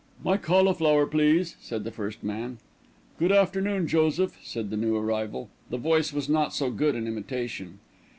[0.23, 2.57] "My cauliflower, please," said the first man.
[3.19, 5.51] "Good afternoon, Joseph," said the new arrival.
[5.69, 7.77] The voice was not so good an imitation.